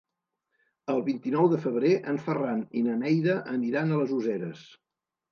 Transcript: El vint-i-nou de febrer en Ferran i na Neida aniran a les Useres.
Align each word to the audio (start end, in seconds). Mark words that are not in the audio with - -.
El 0.93 1.01
vint-i-nou 1.09 1.49
de 1.51 1.59
febrer 1.65 1.91
en 2.13 2.17
Ferran 2.29 2.63
i 2.81 2.83
na 2.85 2.95
Neida 3.01 3.35
aniran 3.57 3.91
a 3.91 3.99
les 4.01 4.15
Useres. 4.17 4.65